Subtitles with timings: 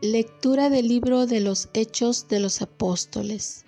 [0.00, 3.64] Lectura del libro de los Hechos de los Apóstoles.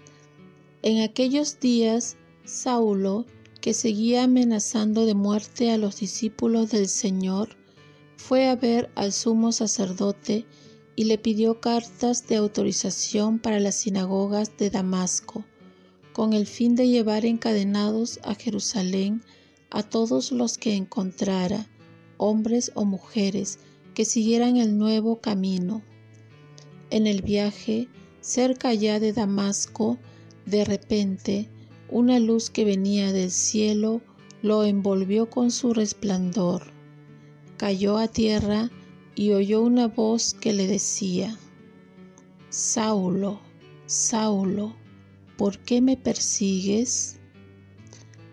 [0.82, 3.26] En aquellos días, Saulo,
[3.60, 7.56] que seguía amenazando de muerte a los discípulos del Señor,
[8.16, 10.46] fue a ver al sumo sacerdote
[10.94, 15.44] y le pidió cartas de autorización para las sinagogas de Damasco,
[16.12, 19.24] con el fin de llevar encadenados a Jerusalén
[19.70, 21.68] a todos los que encontrara,
[22.18, 23.58] hombres o mujeres,
[23.94, 25.82] que siguieran el nuevo camino
[26.90, 27.88] en el viaje,
[28.20, 29.98] cerca ya de Damasco,
[30.46, 31.48] de repente,
[31.88, 34.00] una luz que venía del cielo
[34.42, 36.72] lo envolvió con su resplandor.
[37.56, 38.70] Cayó a tierra
[39.14, 41.38] y oyó una voz que le decía,
[42.48, 43.40] Saulo,
[43.86, 44.74] Saulo,
[45.36, 47.18] ¿por qué me persigues?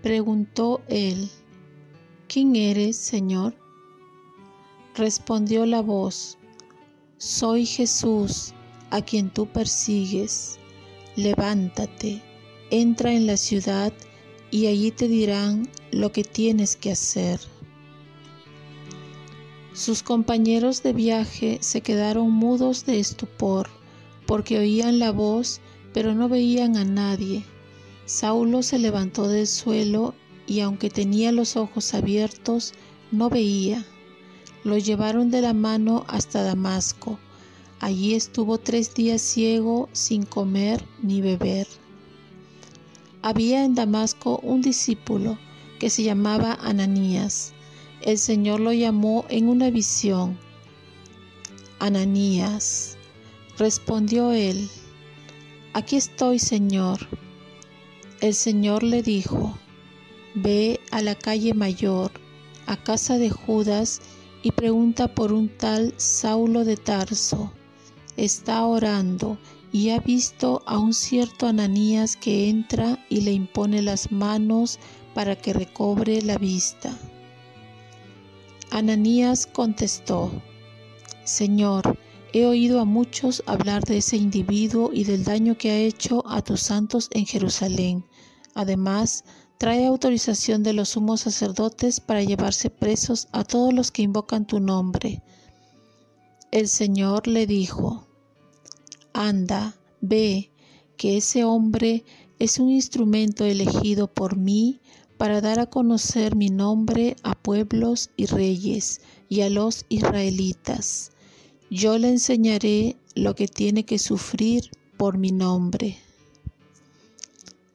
[0.02, 1.30] Preguntó él,
[2.28, 3.56] ¿quién eres, Señor?
[4.96, 6.37] Respondió la voz,
[7.18, 8.54] soy Jesús,
[8.92, 10.60] a quien tú persigues.
[11.16, 12.22] Levántate,
[12.70, 13.92] entra en la ciudad
[14.52, 17.40] y allí te dirán lo que tienes que hacer.
[19.74, 23.68] Sus compañeros de viaje se quedaron mudos de estupor,
[24.26, 25.60] porque oían la voz,
[25.94, 27.44] pero no veían a nadie.
[28.06, 30.14] Saulo se levantó del suelo
[30.46, 32.74] y aunque tenía los ojos abiertos,
[33.12, 33.86] no veía.
[34.68, 37.18] Lo llevaron de la mano hasta Damasco.
[37.80, 41.66] Allí estuvo tres días ciego, sin comer ni beber.
[43.22, 45.38] Había en Damasco un discípulo
[45.80, 47.54] que se llamaba Ananías.
[48.02, 50.38] El Señor lo llamó en una visión.
[51.80, 52.98] Ananías.
[53.58, 54.70] Respondió él,
[55.72, 57.08] Aquí estoy, Señor.
[58.20, 59.58] El Señor le dijo,
[60.36, 62.12] Ve a la calle mayor,
[62.66, 64.02] a casa de Judas,
[64.48, 67.52] y pregunta por un tal Saulo de Tarso.
[68.16, 69.38] Está orando
[69.74, 74.80] y ha visto a un cierto Ananías que entra y le impone las manos
[75.14, 76.98] para que recobre la vista.
[78.72, 80.32] Ananías contestó,
[81.26, 82.00] Señor,
[82.32, 86.42] he oído a muchos hablar de ese individuo y del daño que ha hecho a
[86.42, 88.06] tus santos en Jerusalén.
[88.54, 89.26] Además,
[89.58, 94.60] trae autorización de los sumos sacerdotes para llevarse presos a todos los que invocan tu
[94.60, 95.22] nombre.
[96.52, 98.08] El Señor le dijo,
[99.14, 100.52] Anda, ve,
[100.96, 102.06] que ese hombre
[102.40, 104.80] es un instrumento elegido por mí
[105.18, 111.12] para dar a conocer mi nombre a pueblos y reyes y a los israelitas.
[111.70, 115.98] Yo le enseñaré lo que tiene que sufrir por mi nombre.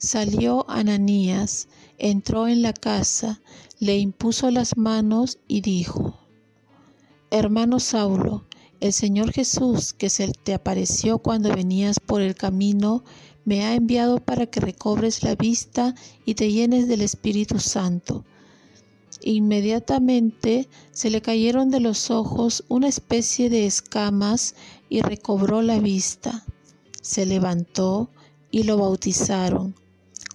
[0.05, 3.41] Salió Ananías, entró en la casa,
[3.79, 6.19] le impuso las manos y dijo,
[7.31, 8.45] Hermano Saulo,
[8.81, 13.05] el Señor Jesús, que se te apareció cuando venías por el camino,
[13.45, 18.25] me ha enviado para que recobres la vista y te llenes del Espíritu Santo.
[19.23, 24.57] Inmediatamente se le cayeron de los ojos una especie de escamas
[24.89, 26.45] y recobró la vista.
[27.01, 28.11] Se levantó
[28.51, 29.77] y lo bautizaron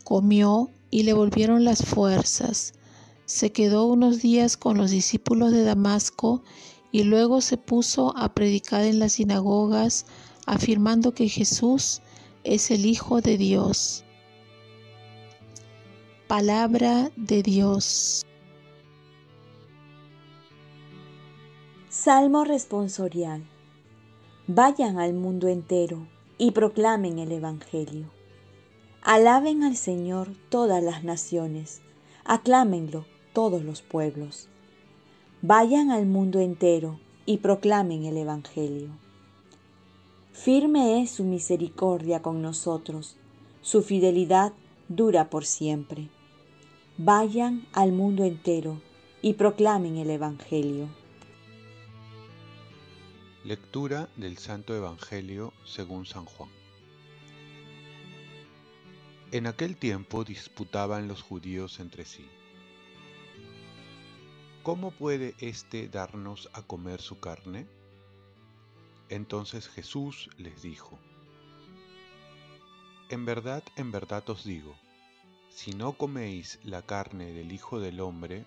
[0.08, 2.74] comió y le volvieron las fuerzas.
[3.26, 6.44] Se quedó unos días con los discípulos de Damasco
[6.94, 10.06] y luego se puso a predicar en las sinagogas,
[10.46, 12.02] afirmando que Jesús
[12.46, 14.06] es el Hijo de Dios.
[16.30, 18.26] Palabra de Dios.
[21.90, 23.46] Salmo responsorial.
[24.48, 26.08] Vayan al mundo entero
[26.38, 28.17] y proclamen el Evangelio.
[29.10, 31.80] Alaben al Señor todas las naciones,
[32.26, 34.50] aclámenlo todos los pueblos.
[35.42, 38.90] Vayan al mundo entero y proclamen el Evangelio.
[40.34, 43.16] Firme es su misericordia con nosotros,
[43.62, 44.52] su fidelidad
[44.90, 46.10] dura por siempre.
[46.98, 48.82] Vayan al mundo entero
[49.22, 50.90] y proclamen el Evangelio.
[53.46, 56.57] Lectura del Santo Evangelio según San Juan.
[59.30, 62.26] En aquel tiempo disputaban los judíos entre sí.
[64.64, 67.68] ¿Cómo puede éste darnos a comer su carne?
[69.10, 70.98] Entonces Jesús les dijo,
[73.10, 74.78] En verdad, en verdad os digo,
[75.50, 78.46] si no coméis la carne del Hijo del Hombre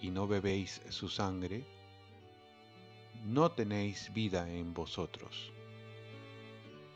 [0.00, 1.66] y no bebéis su sangre,
[3.24, 5.52] no tenéis vida en vosotros.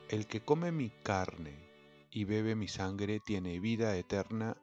[0.09, 1.70] El que come mi carne
[2.11, 4.57] y bebe mi sangre tiene vida eterna,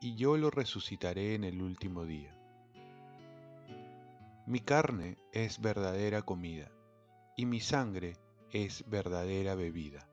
[0.00, 2.34] y yo lo resucitaré en el último día.
[4.46, 6.70] Mi carne es verdadera comida,
[7.36, 8.16] y mi sangre
[8.50, 10.08] es verdadera bebida.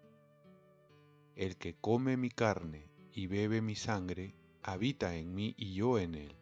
[1.36, 6.16] El que come mi carne y bebe mi sangre, habita en mí y yo en
[6.16, 6.36] él.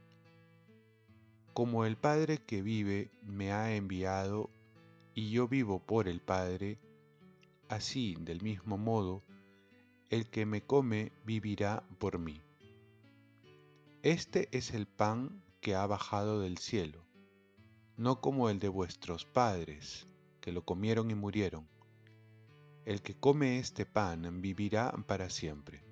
[1.54, 4.50] Como el Padre que vive me ha enviado
[5.14, 6.78] y yo vivo por el Padre,
[7.70, 9.24] así del mismo modo,
[10.16, 12.42] el que me come vivirá por mí.
[14.02, 17.06] Este es el pan que ha bajado del cielo,
[17.98, 20.08] no como el de vuestros padres,
[20.40, 21.68] que lo comieron y murieron.
[22.86, 25.84] El que come este pan vivirá para siempre.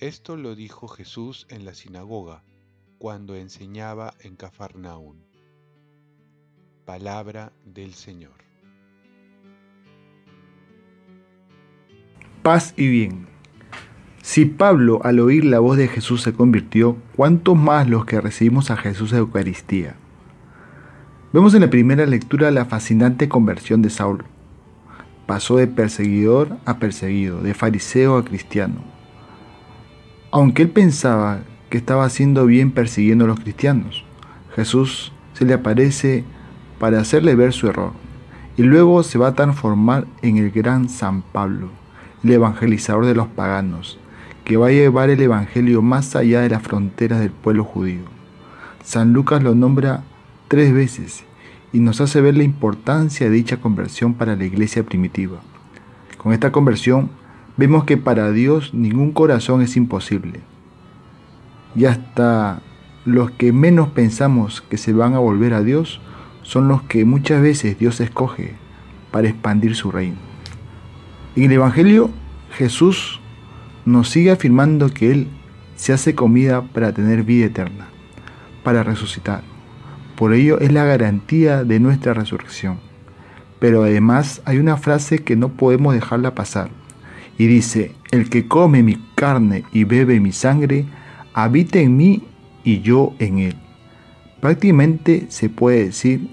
[0.00, 2.44] Esto lo dijo Jesús en la sinagoga,
[2.98, 5.24] cuando enseñaba en Cafarnaún.
[6.84, 8.47] Palabra del Señor.
[12.48, 13.26] Paz y bien.
[14.22, 18.70] Si Pablo al oír la voz de Jesús se convirtió, ¿cuántos más los que recibimos
[18.70, 19.96] a Jesús en Eucaristía?
[21.34, 24.24] Vemos en la primera lectura la fascinante conversión de Saulo
[25.26, 28.76] pasó de perseguidor a perseguido, de fariseo a cristiano.
[30.30, 34.06] Aunque él pensaba que estaba haciendo bien persiguiendo a los cristianos,
[34.56, 36.24] Jesús se le aparece
[36.78, 37.92] para hacerle ver su error
[38.56, 41.68] y luego se va a transformar en el gran San Pablo,
[42.24, 43.98] el evangelizador de los paganos,
[44.44, 48.00] que va a llevar el Evangelio más allá de las fronteras del pueblo judío.
[48.82, 50.02] San Lucas lo nombra
[50.48, 51.24] tres veces
[51.72, 55.38] y nos hace ver la importancia de dicha conversión para la iglesia primitiva.
[56.16, 57.10] Con esta conversión
[57.58, 60.40] vemos que para Dios ningún corazón es imposible.
[61.76, 62.62] Y hasta
[63.04, 66.00] los que menos pensamos que se van a volver a Dios
[66.42, 68.54] son los que muchas veces Dios escoge
[69.10, 70.27] para expandir su reino.
[71.38, 72.10] En el Evangelio
[72.50, 73.20] Jesús
[73.84, 75.28] nos sigue afirmando que Él
[75.76, 77.86] se hace comida para tener vida eterna,
[78.64, 79.44] para resucitar.
[80.16, 82.80] Por ello es la garantía de nuestra resurrección.
[83.60, 86.70] Pero además hay una frase que no podemos dejarla pasar.
[87.38, 90.86] Y dice, el que come mi carne y bebe mi sangre,
[91.34, 92.24] habita en mí
[92.64, 93.54] y yo en él.
[94.40, 96.30] Prácticamente se puede decir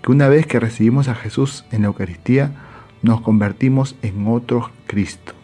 [0.00, 2.67] que una vez que recibimos a Jesús en la Eucaristía,
[3.02, 5.34] nos convertimos en otro Cristo.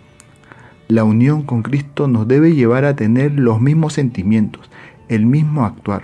[0.88, 4.70] La unión con Cristo nos debe llevar a tener los mismos sentimientos,
[5.08, 6.02] el mismo actuar.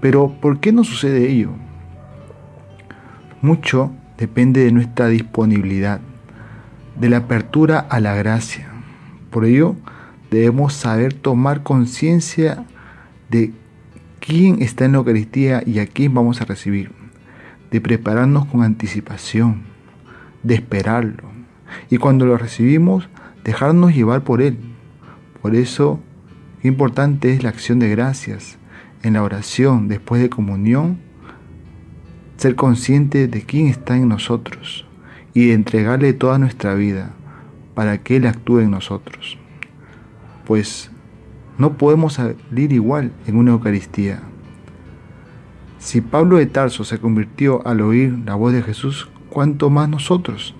[0.00, 1.50] Pero ¿por qué no sucede ello?
[3.42, 6.00] Mucho depende de nuestra disponibilidad,
[6.98, 8.68] de la apertura a la gracia.
[9.30, 9.76] Por ello,
[10.30, 12.64] debemos saber tomar conciencia
[13.30, 13.52] de
[14.20, 16.92] quién está en la Eucaristía y a quién vamos a recibir,
[17.70, 19.69] de prepararnos con anticipación,
[20.42, 21.24] de esperarlo,
[21.90, 23.08] y cuando lo recibimos,
[23.44, 24.58] dejarnos llevar por él.
[25.42, 26.00] Por eso,
[26.62, 28.58] qué importante es la acción de gracias,
[29.02, 30.98] en la oración después de comunión,
[32.36, 34.86] ser consciente de quién está en nosotros
[35.34, 37.10] y de entregarle toda nuestra vida
[37.74, 39.38] para que Él actúe en nosotros.
[40.46, 40.90] Pues
[41.58, 44.22] no podemos salir igual en una Eucaristía.
[45.78, 50.54] Si Pablo de Tarso se convirtió al oír la voz de Jesús, ¿cuánto más nosotros?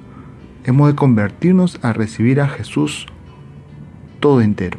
[0.65, 3.07] Hemos de convertirnos a recibir a Jesús
[4.21, 4.79] todo entero.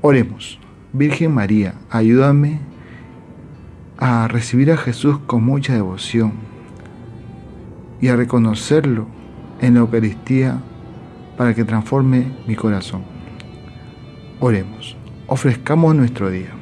[0.00, 0.58] Oremos.
[0.94, 2.60] Virgen María, ayúdame
[3.96, 6.32] a recibir a Jesús con mucha devoción
[8.00, 9.06] y a reconocerlo
[9.60, 10.60] en la Eucaristía
[11.38, 13.04] para que transforme mi corazón.
[14.38, 14.96] Oremos,
[15.28, 16.61] ofrezcamos nuestro día.